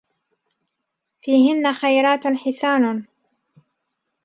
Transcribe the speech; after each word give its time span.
فيهِنَّ 1.23 1.73
خَيراتٌ 1.73 2.27
حِسانٌ 2.27 3.05